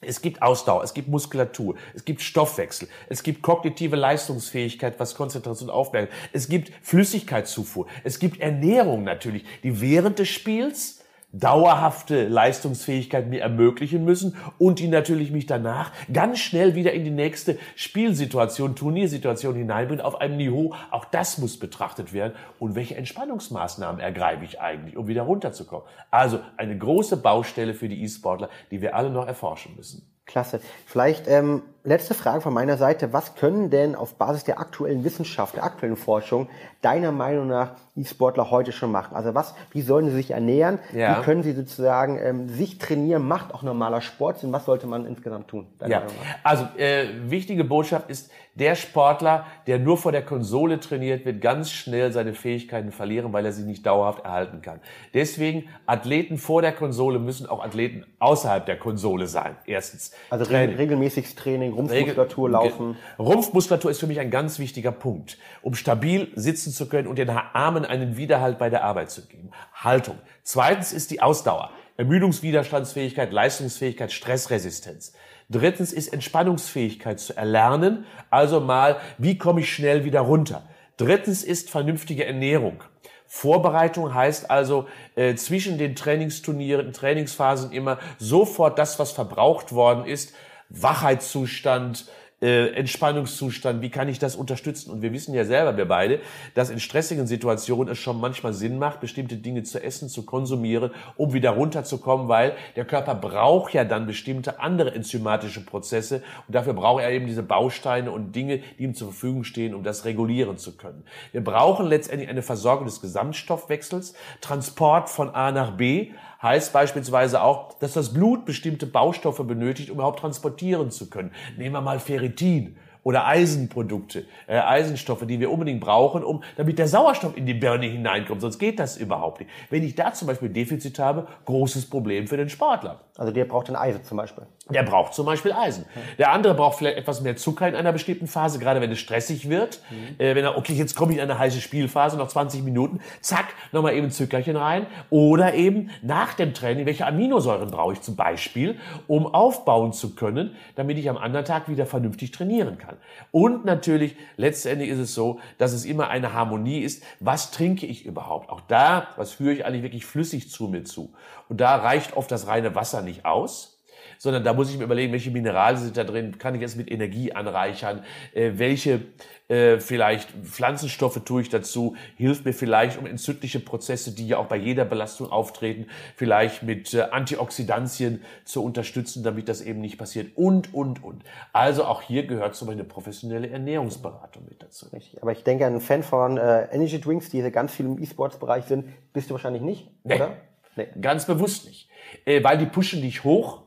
es 0.00 0.20
gibt 0.20 0.42
Ausdauer, 0.42 0.82
es 0.82 0.94
gibt 0.94 1.08
Muskulatur, 1.08 1.76
es 1.94 2.04
gibt 2.04 2.20
Stoffwechsel, 2.20 2.88
es 3.08 3.22
gibt 3.22 3.42
kognitive 3.42 3.96
Leistungsfähigkeit, 3.96 4.98
was 5.00 5.14
Konzentration 5.14 5.70
aufmerkt, 5.70 6.12
es 6.32 6.48
gibt 6.48 6.72
Flüssigkeitszufuhr, 6.82 7.86
es 8.02 8.18
gibt 8.18 8.40
Ernährung 8.40 9.04
natürlich, 9.04 9.44
die 9.62 9.80
während 9.80 10.18
des 10.18 10.28
Spiels 10.28 11.03
dauerhafte 11.34 12.28
Leistungsfähigkeit 12.28 13.28
mir 13.28 13.42
ermöglichen 13.42 14.04
müssen 14.04 14.36
und 14.58 14.78
die 14.78 14.88
natürlich 14.88 15.32
mich 15.32 15.46
danach 15.46 15.90
ganz 16.12 16.38
schnell 16.38 16.74
wieder 16.74 16.92
in 16.92 17.04
die 17.04 17.10
nächste 17.10 17.58
Spielsituation, 17.74 18.76
Turniersituation 18.76 19.54
hineinbringen 19.56 20.04
auf 20.04 20.20
einem 20.20 20.36
Niveau. 20.36 20.74
Auch 20.90 21.04
das 21.04 21.38
muss 21.38 21.58
betrachtet 21.58 22.12
werden. 22.12 22.34
Und 22.58 22.76
welche 22.76 22.96
Entspannungsmaßnahmen 22.96 24.00
ergreife 24.00 24.44
ich 24.44 24.60
eigentlich, 24.60 24.96
um 24.96 25.08
wieder 25.08 25.22
runterzukommen? 25.22 25.86
Also 26.10 26.38
eine 26.56 26.78
große 26.78 27.16
Baustelle 27.16 27.74
für 27.74 27.88
die 27.88 28.02
E-Sportler, 28.02 28.48
die 28.70 28.80
wir 28.80 28.94
alle 28.94 29.10
noch 29.10 29.26
erforschen 29.26 29.74
müssen. 29.76 30.08
Klasse. 30.26 30.60
Vielleicht 30.86 31.26
ähm, 31.28 31.62
letzte 31.84 32.14
Frage 32.14 32.40
von 32.40 32.54
meiner 32.54 32.78
Seite. 32.78 33.12
Was 33.12 33.34
können 33.36 33.70
denn 33.70 33.94
auf 33.94 34.14
Basis 34.14 34.44
der 34.44 34.58
aktuellen 34.58 35.04
Wissenschaft, 35.04 35.56
der 35.56 35.64
aktuellen 35.64 35.96
Forschung, 35.96 36.48
deiner 36.80 37.12
Meinung 37.12 37.46
nach 37.46 37.72
E-Sportler 37.94 38.50
heute 38.50 38.72
schon 38.72 38.90
machen? 38.90 39.14
Also 39.14 39.34
was, 39.34 39.54
wie 39.70 39.82
sollen 39.82 40.08
sie 40.08 40.16
sich 40.16 40.30
ernähren? 40.30 40.78
Ja. 40.92 41.18
Wie 41.18 41.24
können 41.24 41.42
sie 41.42 41.52
sozusagen 41.52 42.18
ähm, 42.18 42.48
sich 42.48 42.78
trainieren? 42.78 43.28
Macht 43.28 43.54
auch 43.54 43.62
normaler 43.62 44.00
Sport 44.00 44.38
Sinn? 44.38 44.52
Was 44.52 44.64
sollte 44.64 44.86
man 44.86 45.06
insgesamt 45.06 45.48
tun? 45.48 45.66
Ja, 45.86 46.02
also 46.42 46.66
äh, 46.78 47.06
wichtige 47.30 47.64
Botschaft 47.64 48.08
ist, 48.08 48.30
der 48.54 48.76
Sportler, 48.76 49.46
der 49.66 49.80
nur 49.80 49.98
vor 49.98 50.12
der 50.12 50.24
Konsole 50.24 50.78
trainiert, 50.78 51.24
wird 51.24 51.40
ganz 51.40 51.72
schnell 51.72 52.12
seine 52.12 52.34
Fähigkeiten 52.34 52.92
verlieren, 52.92 53.32
weil 53.32 53.44
er 53.44 53.52
sie 53.52 53.64
nicht 53.64 53.84
dauerhaft 53.84 54.24
erhalten 54.24 54.62
kann. 54.62 54.78
Deswegen, 55.12 55.68
Athleten 55.86 56.38
vor 56.38 56.62
der 56.62 56.72
Konsole 56.72 57.18
müssen 57.18 57.48
auch 57.48 57.64
Athleten 57.64 58.06
außerhalb 58.20 58.64
der 58.64 58.78
Konsole 58.78 59.26
sein. 59.26 59.56
Erstens. 59.66 60.12
Also 60.30 60.44
Training. 60.44 60.68
regel, 60.68 60.76
regelmäßiges 60.76 61.34
Training, 61.34 61.73
Rumpfmuskulatur, 61.74 62.50
Laufen. 62.50 62.96
Rumpfmuskulatur 63.18 63.90
ist 63.90 64.00
für 64.00 64.06
mich 64.06 64.20
ein 64.20 64.30
ganz 64.30 64.58
wichtiger 64.58 64.92
Punkt, 64.92 65.38
um 65.62 65.74
stabil 65.74 66.32
sitzen 66.34 66.72
zu 66.72 66.88
können 66.88 67.08
und 67.08 67.18
den 67.18 67.30
Armen 67.30 67.84
einen 67.84 68.16
Widerhalt 68.16 68.58
bei 68.58 68.70
der 68.70 68.84
Arbeit 68.84 69.10
zu 69.10 69.26
geben. 69.26 69.50
Haltung. 69.74 70.18
Zweitens 70.42 70.92
ist 70.92 71.10
die 71.10 71.20
Ausdauer. 71.20 71.70
Ermüdungswiderstandsfähigkeit, 71.96 73.32
Leistungsfähigkeit, 73.32 74.12
Stressresistenz. 74.12 75.12
Drittens 75.48 75.92
ist 75.92 76.12
Entspannungsfähigkeit 76.12 77.20
zu 77.20 77.36
erlernen. 77.36 78.04
Also 78.30 78.60
mal, 78.60 78.96
wie 79.18 79.38
komme 79.38 79.60
ich 79.60 79.72
schnell 79.72 80.04
wieder 80.04 80.20
runter? 80.20 80.66
Drittens 80.96 81.44
ist 81.44 81.70
vernünftige 81.70 82.24
Ernährung. 82.24 82.82
Vorbereitung 83.26 84.14
heißt 84.14 84.50
also 84.50 84.86
äh, 85.16 85.34
zwischen 85.34 85.76
den 85.76 85.96
Trainingsturnieren, 85.96 86.92
Trainingsphasen 86.92 87.72
immer 87.72 87.98
sofort 88.18 88.78
das, 88.78 88.98
was 88.98 89.10
verbraucht 89.10 89.72
worden 89.72 90.04
ist, 90.04 90.34
Wachheitszustand, 90.68 92.06
äh, 92.44 92.74
Entspannungszustand, 92.74 93.80
wie 93.80 93.88
kann 93.88 94.08
ich 94.08 94.18
das 94.18 94.36
unterstützen? 94.36 94.90
Und 94.90 95.00
wir 95.00 95.12
wissen 95.14 95.34
ja 95.34 95.46
selber, 95.46 95.78
wir 95.78 95.86
beide, 95.86 96.20
dass 96.54 96.68
in 96.68 96.78
stressigen 96.78 97.26
Situationen 97.26 97.90
es 97.90 97.98
schon 97.98 98.20
manchmal 98.20 98.52
Sinn 98.52 98.78
macht, 98.78 99.00
bestimmte 99.00 99.36
Dinge 99.36 99.62
zu 99.62 99.82
essen, 99.82 100.10
zu 100.10 100.26
konsumieren, 100.26 100.90
um 101.16 101.32
wieder 101.32 101.50
runterzukommen, 101.52 102.28
weil 102.28 102.54
der 102.76 102.84
Körper 102.84 103.14
braucht 103.14 103.72
ja 103.72 103.84
dann 103.84 104.06
bestimmte 104.06 104.60
andere 104.60 104.94
enzymatische 104.94 105.64
Prozesse 105.64 106.22
und 106.46 106.54
dafür 106.54 106.74
braucht 106.74 107.02
er 107.02 107.12
eben 107.12 107.26
diese 107.26 107.42
Bausteine 107.42 108.10
und 108.10 108.36
Dinge, 108.36 108.60
die 108.78 108.84
ihm 108.84 108.94
zur 108.94 109.08
Verfügung 109.08 109.44
stehen, 109.44 109.74
um 109.74 109.82
das 109.82 110.04
regulieren 110.04 110.58
zu 110.58 110.76
können. 110.76 111.04
Wir 111.32 111.42
brauchen 111.42 111.86
letztendlich 111.86 112.28
eine 112.28 112.42
Versorgung 112.42 112.84
des 112.84 113.00
Gesamtstoffwechsels, 113.00 114.12
Transport 114.42 115.08
von 115.08 115.30
A 115.30 115.50
nach 115.50 115.78
B, 115.78 116.10
heißt 116.44 116.72
beispielsweise 116.72 117.42
auch, 117.42 117.72
dass 117.80 117.94
das 117.94 118.12
Blut 118.12 118.44
bestimmte 118.44 118.86
Baustoffe 118.86 119.44
benötigt, 119.44 119.90
um 119.90 119.96
überhaupt 119.96 120.20
transportieren 120.20 120.92
zu 120.92 121.10
können. 121.10 121.32
Nehmen 121.56 121.74
wir 121.74 121.80
mal 121.80 121.98
Ferritin 121.98 122.76
oder 123.02 123.26
Eisenprodukte, 123.26 124.24
äh, 124.46 124.58
Eisenstoffe, 124.58 125.26
die 125.26 125.38
wir 125.38 125.50
unbedingt 125.50 125.80
brauchen, 125.80 126.24
um, 126.24 126.42
damit 126.56 126.78
der 126.78 126.88
Sauerstoff 126.88 127.36
in 127.36 127.46
die 127.46 127.54
Birne 127.54 127.86
hineinkommt. 127.86 128.40
Sonst 128.40 128.58
geht 128.58 128.78
das 128.78 128.96
überhaupt 128.96 129.40
nicht. 129.40 129.50
Wenn 129.70 129.82
ich 129.82 129.94
da 129.94 130.12
zum 130.12 130.28
Beispiel 130.28 130.48
Defizit 130.48 130.98
habe, 130.98 131.26
großes 131.44 131.88
Problem 131.88 132.26
für 132.26 132.36
den 132.36 132.48
Sportler. 132.48 133.00
Also 133.16 133.32
der 133.32 133.44
braucht 133.44 133.68
ein 133.68 133.76
Eisen 133.76 134.04
zum 134.04 134.16
Beispiel. 134.16 134.46
Der 134.70 134.82
braucht 134.82 135.12
zum 135.12 135.26
Beispiel 135.26 135.52
Eisen. 135.52 135.84
Der 136.16 136.32
andere 136.32 136.54
braucht 136.54 136.78
vielleicht 136.78 136.96
etwas 136.96 137.20
mehr 137.20 137.36
Zucker 137.36 137.68
in 137.68 137.74
einer 137.74 137.92
bestimmten 137.92 138.26
Phase, 138.26 138.58
gerade 138.58 138.80
wenn 138.80 138.90
es 138.90 138.98
stressig 138.98 139.50
wird. 139.50 139.80
Äh, 140.16 140.34
wenn 140.34 140.42
er, 140.42 140.56
okay, 140.56 140.72
jetzt 140.72 140.94
komme 140.96 141.12
ich 141.12 141.18
in 141.18 141.24
eine 141.24 141.38
heiße 141.38 141.60
Spielphase, 141.60 142.16
noch 142.16 142.28
20 142.28 142.62
Minuten, 142.62 143.00
zack, 143.20 143.44
nochmal 143.72 143.92
eben 143.92 144.10
Zuckerchen 144.10 144.56
rein. 144.56 144.86
Oder 145.10 145.52
eben 145.52 145.90
nach 146.00 146.32
dem 146.32 146.54
Training, 146.54 146.86
welche 146.86 147.06
Aminosäuren 147.06 147.70
brauche 147.70 147.92
ich 147.92 148.00
zum 148.00 148.16
Beispiel, 148.16 148.78
um 149.06 149.26
aufbauen 149.26 149.92
zu 149.92 150.14
können, 150.14 150.56
damit 150.76 150.96
ich 150.96 151.10
am 151.10 151.18
anderen 151.18 151.44
Tag 151.44 151.68
wieder 151.68 151.84
vernünftig 151.84 152.30
trainieren 152.30 152.78
kann. 152.78 152.96
Und 153.32 153.66
natürlich, 153.66 154.16
letztendlich 154.38 154.88
ist 154.88 154.98
es 154.98 155.12
so, 155.12 155.40
dass 155.58 155.74
es 155.74 155.84
immer 155.84 156.08
eine 156.08 156.32
Harmonie 156.32 156.80
ist. 156.80 157.02
Was 157.20 157.50
trinke 157.50 157.84
ich 157.84 158.06
überhaupt? 158.06 158.48
Auch 158.48 158.62
da, 158.62 159.08
was 159.16 159.32
führe 159.32 159.52
ich 159.52 159.66
eigentlich 159.66 159.82
wirklich 159.82 160.06
flüssig 160.06 160.50
zu 160.50 160.68
mir 160.68 160.84
zu? 160.84 161.12
Und 161.50 161.60
da 161.60 161.76
reicht 161.76 162.16
oft 162.16 162.30
das 162.30 162.46
reine 162.46 162.74
Wasser 162.74 163.02
nicht 163.02 163.26
aus 163.26 163.73
sondern 164.18 164.44
da 164.44 164.52
muss 164.52 164.70
ich 164.70 164.78
mir 164.78 164.84
überlegen, 164.84 165.12
welche 165.12 165.30
Minerale 165.30 165.76
sind 165.76 165.96
da 165.96 166.04
drin, 166.04 166.38
kann 166.38 166.54
ich 166.54 166.62
es 166.62 166.76
mit 166.76 166.90
Energie 166.90 167.32
anreichern, 167.32 168.04
äh, 168.32 168.52
welche 168.56 169.00
äh, 169.48 169.78
vielleicht 169.78 170.30
Pflanzenstoffe 170.30 171.20
tue 171.24 171.42
ich 171.42 171.50
dazu, 171.50 171.96
hilft 172.16 172.46
mir 172.46 172.54
vielleicht 172.54 172.98
um 172.98 173.06
entzündliche 173.06 173.60
Prozesse, 173.60 174.14
die 174.14 174.26
ja 174.28 174.38
auch 174.38 174.46
bei 174.46 174.56
jeder 174.56 174.86
Belastung 174.86 175.30
auftreten, 175.30 175.86
vielleicht 176.16 176.62
mit 176.62 176.94
äh, 176.94 177.02
Antioxidantien 177.02 178.22
zu 178.44 178.64
unterstützen, 178.64 179.22
damit 179.22 179.50
das 179.50 179.60
eben 179.60 179.80
nicht 179.80 179.98
passiert 179.98 180.36
und, 180.36 180.72
und, 180.72 181.04
und. 181.04 181.24
Also 181.52 181.84
auch 181.84 182.00
hier 182.00 182.26
gehört 182.26 182.54
zum 182.54 182.68
Beispiel 182.68 182.80
eine 182.80 182.88
professionelle 182.88 183.50
Ernährungsberatung 183.50 184.46
mit 184.48 184.62
dazu. 184.62 184.86
Richtig. 184.92 185.22
Aber 185.22 185.32
ich 185.32 185.44
denke, 185.44 185.66
ein 185.66 185.80
Fan 185.80 186.02
von 186.02 186.38
äh, 186.38 186.64
Energy 186.72 187.00
Drinks, 187.00 187.28
die 187.28 187.42
ganz 187.50 187.72
viel 187.74 187.84
im 187.84 188.02
E-Sports-Bereich 188.02 188.64
sind, 188.64 188.86
bist 189.12 189.28
du 189.28 189.34
wahrscheinlich 189.34 189.62
nicht, 189.62 189.90
Nee. 190.04 190.14
oder? 190.14 190.36
Nee. 190.76 190.88
Ganz 191.00 191.26
bewusst 191.26 191.66
nicht. 191.66 191.88
Äh, 192.24 192.42
weil 192.42 192.56
die 192.56 192.66
pushen 192.66 193.02
dich 193.02 193.24
hoch 193.24 193.63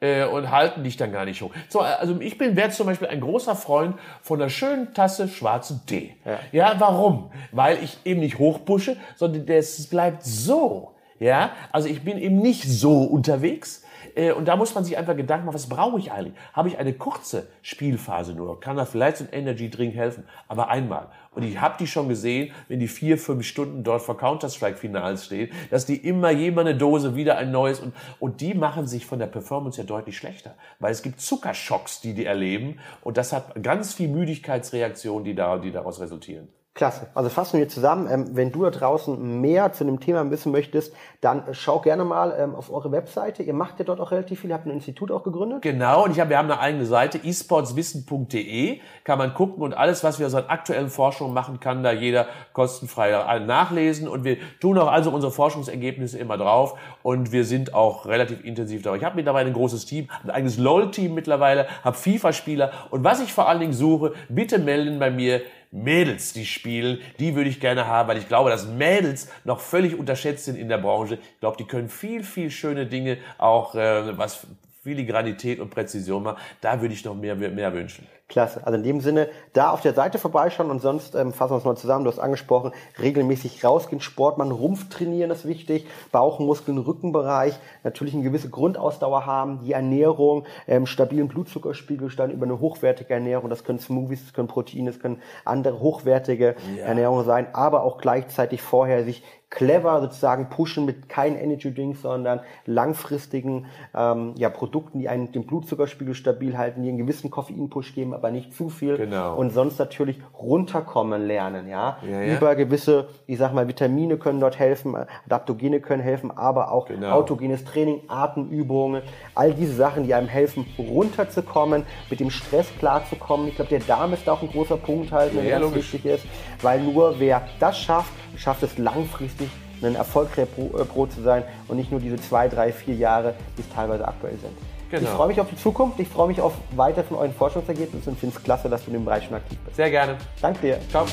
äh, 0.00 0.24
und 0.24 0.50
halten 0.50 0.82
dich 0.82 0.96
dann 0.96 1.12
gar 1.12 1.24
nicht 1.24 1.42
hoch. 1.42 1.50
So, 1.68 1.80
also 1.80 2.20
ich 2.20 2.38
bin 2.38 2.56
wäre 2.56 2.70
zum 2.70 2.86
Beispiel 2.86 3.08
ein 3.08 3.20
großer 3.20 3.54
Freund 3.54 3.96
von 4.22 4.40
einer 4.40 4.50
schönen 4.50 4.94
Tasse 4.94 5.28
schwarzen 5.28 5.82
Tee. 5.86 6.16
Ja. 6.52 6.74
warum? 6.78 7.30
Weil 7.52 7.82
ich 7.82 7.98
eben 8.04 8.20
nicht 8.20 8.38
hochpushe, 8.38 8.96
sondern 9.16 9.46
das 9.46 9.86
bleibt 9.86 10.24
so. 10.24 10.92
Ja, 11.18 11.50
also 11.70 11.88
ich 11.88 12.02
bin 12.02 12.16
eben 12.16 12.38
nicht 12.38 12.64
so 12.64 13.02
unterwegs. 13.02 13.84
Äh, 14.14 14.32
Und 14.32 14.46
da 14.46 14.56
muss 14.56 14.74
man 14.74 14.84
sich 14.84 14.96
einfach 14.96 15.16
Gedanken 15.16 15.46
machen, 15.46 15.54
was 15.54 15.68
brauche 15.68 15.98
ich 15.98 16.12
eigentlich? 16.12 16.34
Habe 16.52 16.68
ich 16.68 16.78
eine 16.78 16.92
kurze 16.92 17.48
Spielphase 17.62 18.34
nur? 18.34 18.60
Kann 18.60 18.76
da 18.76 18.84
vielleicht 18.84 19.18
so 19.18 19.24
ein 19.24 19.32
Energy 19.32 19.70
Drink 19.70 19.94
helfen? 19.94 20.24
Aber 20.48 20.68
einmal. 20.68 21.08
Und 21.32 21.44
ich 21.44 21.60
habe 21.60 21.76
die 21.78 21.86
schon 21.86 22.08
gesehen, 22.08 22.52
wenn 22.68 22.80
die 22.80 22.88
vier, 22.88 23.16
fünf 23.16 23.46
Stunden 23.46 23.84
dort 23.84 24.02
vor 24.02 24.16
Counter-Strike-Finals 24.16 25.26
stehen, 25.26 25.50
dass 25.70 25.86
die 25.86 25.96
immer 25.96 26.30
jemand 26.30 26.68
eine 26.68 26.78
Dose, 26.78 27.14
wieder 27.14 27.38
ein 27.38 27.52
neues 27.52 27.78
und, 27.80 27.94
und 28.18 28.40
die 28.40 28.54
machen 28.54 28.86
sich 28.86 29.06
von 29.06 29.20
der 29.20 29.26
Performance 29.26 29.80
ja 29.80 29.86
deutlich 29.86 30.16
schlechter. 30.16 30.54
Weil 30.80 30.90
es 30.90 31.02
gibt 31.02 31.20
Zuckerschocks, 31.20 32.00
die 32.00 32.14
die 32.14 32.26
erleben 32.26 32.80
und 33.02 33.16
das 33.16 33.32
hat 33.32 33.62
ganz 33.62 33.94
viel 33.94 34.08
Müdigkeitsreaktionen, 34.08 35.24
die, 35.24 35.34
da, 35.34 35.58
die 35.58 35.70
daraus 35.70 36.00
resultieren. 36.00 36.48
Klasse. 36.80 37.08
Also 37.14 37.28
fassen 37.28 37.58
wir 37.58 37.68
zusammen. 37.68 38.08
Ähm, 38.10 38.30
wenn 38.32 38.52
du 38.52 38.62
da 38.62 38.70
draußen 38.70 39.42
mehr 39.42 39.70
zu 39.74 39.84
dem 39.84 40.00
Thema 40.00 40.30
wissen 40.30 40.50
möchtest, 40.50 40.94
dann 41.20 41.42
schau 41.52 41.80
gerne 41.80 42.06
mal 42.06 42.34
ähm, 42.38 42.54
auf 42.54 42.72
eure 42.72 42.90
Webseite. 42.90 43.42
Ihr 43.42 43.52
macht 43.52 43.78
ja 43.80 43.84
dort 43.84 44.00
auch 44.00 44.12
relativ 44.12 44.40
viel. 44.40 44.48
Ihr 44.48 44.54
habt 44.54 44.64
ein 44.64 44.70
Institut 44.70 45.10
auch 45.10 45.22
gegründet. 45.22 45.60
Genau, 45.60 46.04
und 46.04 46.12
ich 46.12 46.20
hab, 46.20 46.30
wir 46.30 46.38
haben 46.38 46.50
eine 46.50 46.58
eigene 46.58 46.86
Seite, 46.86 47.20
esportswissen.de, 47.22 48.80
kann 49.04 49.18
man 49.18 49.34
gucken 49.34 49.62
und 49.62 49.74
alles, 49.74 50.02
was 50.04 50.18
wir 50.20 50.30
seit 50.30 50.48
aktuellen 50.48 50.88
Forschungen 50.88 51.34
machen, 51.34 51.60
kann 51.60 51.82
da 51.82 51.92
jeder 51.92 52.28
kostenfrei 52.54 53.40
nachlesen 53.40 54.08
und 54.08 54.24
wir 54.24 54.38
tun 54.58 54.78
auch 54.78 54.90
also 54.90 55.10
unsere 55.10 55.32
Forschungsergebnisse 55.32 56.18
immer 56.18 56.38
drauf 56.38 56.78
und 57.02 57.30
wir 57.30 57.44
sind 57.44 57.74
auch 57.74 58.06
relativ 58.06 58.42
intensiv 58.42 58.80
dabei. 58.80 58.96
Ich 58.96 59.04
habe 59.04 59.16
mittlerweile 59.16 59.48
ein 59.48 59.52
großes 59.52 59.84
Team, 59.84 60.08
ein 60.24 60.30
eigenes 60.30 60.56
LOL-Team 60.56 61.12
mittlerweile, 61.12 61.66
habe 61.84 61.98
FIFA-Spieler 61.98 62.70
und 62.88 63.04
was 63.04 63.20
ich 63.20 63.34
vor 63.34 63.50
allen 63.50 63.60
Dingen 63.60 63.74
suche, 63.74 64.14
bitte 64.30 64.58
melden 64.58 64.98
bei 64.98 65.10
mir 65.10 65.42
Mädels, 65.72 66.32
die 66.32 66.46
spielen, 66.46 66.98
die 67.20 67.34
würde 67.36 67.48
ich 67.48 67.60
gerne 67.60 67.86
haben, 67.86 68.08
weil 68.08 68.18
ich 68.18 68.26
glaube, 68.26 68.50
dass 68.50 68.66
Mädels 68.66 69.28
noch 69.44 69.60
völlig 69.60 69.96
unterschätzt 69.96 70.44
sind 70.44 70.56
in 70.56 70.68
der 70.68 70.78
Branche. 70.78 71.14
Ich 71.14 71.40
glaube, 71.40 71.56
die 71.58 71.66
können 71.66 71.88
viel, 71.88 72.24
viel 72.24 72.50
schöne 72.50 72.86
Dinge, 72.86 73.18
auch 73.38 73.74
äh, 73.74 74.18
was 74.18 74.46
Filigranität 74.82 75.60
und 75.60 75.70
Präzision 75.70 76.24
machen. 76.24 76.40
Da 76.60 76.80
würde 76.80 76.94
ich 76.94 77.04
noch 77.04 77.14
mehr, 77.14 77.36
mehr 77.36 77.72
wünschen. 77.72 78.06
Klasse. 78.30 78.64
Also 78.64 78.78
in 78.78 78.84
dem 78.84 79.00
Sinne, 79.00 79.28
da 79.52 79.70
auf 79.70 79.82
der 79.82 79.92
Seite 79.92 80.18
vorbeischauen 80.18 80.70
und 80.70 80.80
sonst 80.80 81.14
ähm, 81.14 81.32
fassen 81.32 81.50
wir 81.50 81.56
uns 81.56 81.64
mal 81.64 81.76
zusammen. 81.76 82.04
Du 82.04 82.10
hast 82.10 82.20
angesprochen, 82.20 82.72
regelmäßig 83.02 83.62
rausgehen, 83.64 84.00
Sport 84.00 84.38
machen, 84.38 84.52
Rumpf 84.52 84.88
trainieren 84.88 85.30
ist 85.30 85.46
wichtig, 85.46 85.86
Bauchmuskeln, 86.12 86.78
Rückenbereich, 86.78 87.58
natürlich 87.82 88.14
eine 88.14 88.22
gewisse 88.22 88.48
Grundausdauer 88.48 89.26
haben, 89.26 89.60
die 89.64 89.72
Ernährung, 89.72 90.46
ähm, 90.68 90.86
stabilen 90.86 91.28
Blutzuckerspiegel 91.28 92.10
dann 92.16 92.30
über 92.30 92.46
eine 92.46 92.60
hochwertige 92.60 93.12
Ernährung. 93.12 93.50
Das 93.50 93.64
können 93.64 93.80
Smoothies, 93.80 94.24
das 94.24 94.32
können 94.32 94.48
Proteine, 94.48 94.90
das 94.90 95.00
können 95.00 95.20
andere 95.44 95.80
hochwertige 95.80 96.54
Ernährung 96.78 97.24
sein, 97.24 97.48
aber 97.52 97.82
auch 97.82 97.98
gleichzeitig 97.98 98.62
vorher 98.62 99.04
sich 99.04 99.24
clever 99.50 100.00
sozusagen 100.00 100.48
pushen 100.48 100.86
mit 100.86 101.08
keinen 101.08 101.36
Energy 101.36 101.74
Drinks, 101.74 102.02
sondern 102.02 102.40
langfristigen 102.66 103.66
ähm, 103.94 104.34
ja, 104.36 104.48
Produkten, 104.48 105.00
die 105.00 105.08
einen 105.08 105.32
den 105.32 105.44
Blutzuckerspiegel 105.44 106.14
stabil 106.14 106.56
halten, 106.56 106.82
die 106.82 106.88
einen 106.88 106.98
gewissen 106.98 107.30
Koffeinpush 107.30 107.94
geben, 107.94 108.14
aber 108.20 108.30
nicht 108.30 108.54
zu 108.54 108.68
viel. 108.68 108.96
Genau. 108.98 109.34
Und 109.34 109.50
sonst 109.50 109.78
natürlich 109.78 110.18
runterkommen 110.38 111.26
lernen, 111.26 111.68
ja. 111.68 111.96
Ja, 112.08 112.20
ja. 112.20 112.36
Über 112.36 112.54
gewisse, 112.54 113.08
ich 113.26 113.38
sag 113.38 113.54
mal, 113.54 113.66
Vitamine 113.66 114.18
können 114.18 114.40
dort 114.40 114.58
helfen, 114.58 114.94
Adaptogene 115.26 115.80
können 115.80 116.02
helfen, 116.02 116.30
aber 116.36 116.70
auch 116.70 116.86
Genau. 116.86 117.10
autogenes 117.12 117.64
Training, 117.64 118.02
Atemübungen, 118.08 119.02
all 119.34 119.54
diese 119.54 119.74
Sachen, 119.74 120.04
die 120.04 120.12
einem 120.14 120.28
helfen, 120.28 120.66
runterzukommen, 120.78 121.84
mit 122.10 122.20
dem 122.20 122.30
Stress 122.30 122.66
klarzukommen. 122.78 123.48
Ich 123.48 123.56
glaube, 123.56 123.70
der 123.70 123.80
Darm 123.80 124.12
ist 124.12 124.26
da 124.26 124.32
auch 124.32 124.42
ein 124.42 124.50
großer 124.50 124.76
Punkt 124.76 125.12
halt, 125.12 125.34
der 125.34 125.44
Ja, 125.44 125.50
ganz 125.58 125.62
logisch. 125.70 125.92
wichtig 125.94 126.12
ist, 126.12 126.26
weil 126.62 126.80
nur 126.82 127.18
wer 127.18 127.42
das 127.58 127.78
schafft, 127.78 128.12
schafft 128.36 128.62
es 128.62 128.76
langfristig 128.76 129.48
ein 129.82 129.94
erfolgreicher 129.94 130.44
Pro, 130.46 130.76
äh, 130.78 130.84
Pro 130.84 131.06
zu 131.06 131.22
sein 131.22 131.42
und 131.68 131.78
nicht 131.78 131.90
nur 131.90 132.00
diese 132.00 132.16
zwei, 132.16 132.48
drei, 132.48 132.70
vier 132.70 132.94
Jahre, 132.94 133.34
die 133.56 133.62
es 133.62 133.68
teilweise 133.70 134.06
aktuell 134.06 134.36
sind. 134.36 134.52
Genau. 134.90 135.02
Ich 135.02 135.08
freue 135.10 135.28
mich 135.28 135.40
auf 135.40 135.48
die 135.48 135.56
Zukunft, 135.56 136.00
ich 136.00 136.08
freue 136.08 136.26
mich 136.26 136.40
auf 136.40 136.52
weiter 136.74 137.04
von 137.04 137.16
euren 137.16 137.32
Forschungsergebnissen 137.32 138.12
und 138.12 138.18
finde 138.18 138.36
es 138.36 138.42
klasse, 138.42 138.68
dass 138.68 138.84
du 138.84 138.88
in 138.88 138.94
dem 138.94 139.04
Bereich 139.04 139.24
schon 139.24 139.34
aktiv 139.34 139.56
bist. 139.64 139.76
Sehr 139.76 139.90
gerne. 139.90 140.18
Danke 140.42 140.60
dir. 140.60 140.80
Ciao. 140.90 141.06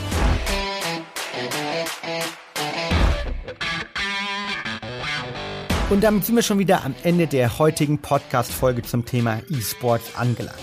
Und 5.89 6.03
damit 6.03 6.25
sind 6.25 6.35
wir 6.35 6.41
schon 6.41 6.59
wieder 6.59 6.83
am 6.83 6.95
Ende 7.03 7.27
der 7.27 7.59
heutigen 7.59 7.99
Podcast-Folge 7.99 8.81
zum 8.81 9.05
Thema 9.05 9.39
E-Sports 9.49 10.17
angelangt. 10.17 10.57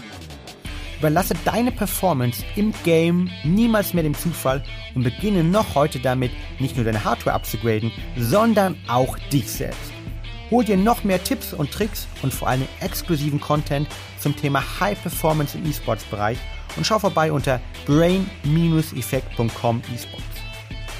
Überlasse 0.99 1.35
deine 1.45 1.71
Performance 1.71 2.45
im 2.57 2.75
Game 2.85 3.31
niemals 3.45 3.95
mehr 3.95 4.03
dem 4.03 4.15
Zufall 4.15 4.63
und 4.95 5.05
beginne 5.05 5.45
noch 5.45 5.77
heute 5.77 6.01
damit, 6.01 6.33
nicht 6.59 6.77
nur 6.77 6.85
deine 6.85 7.05
Hardware 7.05 7.37
abzugraden, 7.37 7.93
sondern 8.19 8.77
auch 8.89 9.17
dich 9.33 9.51
selbst. 9.51 9.94
Hol 10.51 10.65
dir 10.65 10.77
noch 10.77 11.05
mehr 11.05 11.23
Tipps 11.23 11.55
und 11.55 11.71
Tricks 11.73 12.07
und 12.23 12.35
vor 12.35 12.49
allem 12.49 12.67
exklusiven 12.81 13.41
Content 13.41 13.89
zum 14.19 14.37
Thema 14.37 14.63
High 14.81 15.01
Performance 15.01 15.57
im 15.57 15.65
E-Sports-Bereich 15.69 16.39
und 16.77 16.87
schau 16.87 16.99
vorbei 16.99 17.33
unter 17.33 17.61
brain-effekt.com 17.87 19.83
esports. 19.95 20.25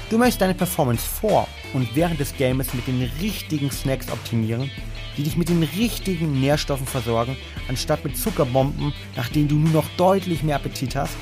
Du 0.09 0.17
möchtest 0.17 0.41
deine 0.41 0.53
Performance 0.53 1.05
vor 1.05 1.47
und 1.73 1.95
während 1.95 2.19
des 2.19 2.35
Games 2.37 2.73
mit 2.73 2.87
den 2.87 3.01
richtigen 3.21 3.71
Snacks 3.71 4.11
optimieren, 4.11 4.69
die 5.17 5.23
dich 5.23 5.37
mit 5.37 5.49
den 5.49 5.63
richtigen 5.63 6.39
Nährstoffen 6.39 6.85
versorgen, 6.85 7.37
anstatt 7.67 8.03
mit 8.03 8.17
Zuckerbomben, 8.17 8.93
nach 9.15 9.29
denen 9.29 9.47
du 9.47 9.55
nur 9.55 9.71
noch 9.71 9.89
deutlich 9.97 10.43
mehr 10.43 10.57
Appetit 10.57 10.95
hast? 10.95 11.15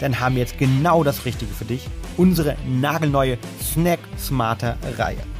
Dann 0.00 0.20
haben 0.20 0.34
wir 0.34 0.42
jetzt 0.42 0.58
genau 0.58 1.04
das 1.04 1.24
Richtige 1.24 1.52
für 1.52 1.64
dich, 1.64 1.86
unsere 2.16 2.56
nagelneue 2.66 3.38
Snack 3.62 4.00
Smarter 4.18 4.76
Reihe. 4.98 5.33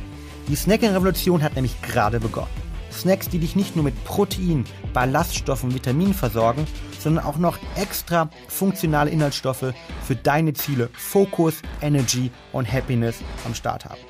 Die 0.49 0.57
Snacking-Revolution 0.57 1.43
hat 1.43 1.55
nämlich 1.55 1.81
gerade 1.81 2.21
begonnen. 2.21 2.49
Snacks, 2.93 3.29
die 3.29 3.39
dich 3.39 3.57
nicht 3.57 3.75
nur 3.77 3.85
mit 3.85 4.05
Protein, 4.05 4.65
Ballaststoffen, 4.93 5.75
Vitaminen 5.75 6.15
versorgen, 6.15 6.67
sondern 6.99 7.25
auch 7.25 7.39
noch 7.39 7.59
extra 7.77 8.31
funktionale 8.49 9.11
Inhaltsstoffe 9.11 9.75
für 10.07 10.17
deine 10.17 10.53
Ziele 10.53 10.89
Focus, 10.93 11.57
Energy 11.81 12.31
und 12.53 12.71
Happiness 12.71 13.17
am 13.45 13.55
Start 13.55 13.85
haben. 13.85 14.01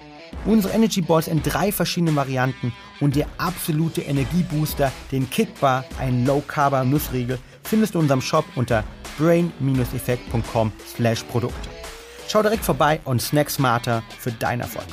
Unsere 0.45 0.75
Energy 0.75 1.01
Balls 1.01 1.29
in 1.29 1.43
drei 1.43 1.73
verschiedenen 1.73 2.17
Varianten 2.17 2.73
und 3.01 3.17
der 3.17 3.27
absolute 3.39 4.03
Energiebooster, 4.03 4.93
den 5.13 5.31
Kickbar, 5.31 5.85
ein 5.99 6.27
Low 6.27 6.43
Carb 6.47 6.85
Nussriegel, 6.85 7.39
findest 7.63 7.95
du 7.95 7.99
in 7.99 8.05
unserem 8.05 8.21
Shop 8.21 8.45
unter 8.55 8.85
brain-effekt.com 9.19 10.73
slash 10.97 11.23
Produkte. 11.25 11.69
Schau 12.29 12.43
direkt 12.43 12.65
vorbei 12.65 13.01
und 13.05 13.23
snack 13.23 13.49
smarter 13.51 14.03
für 14.19 14.33
deinen 14.33 14.63
Erfolg. 14.63 14.87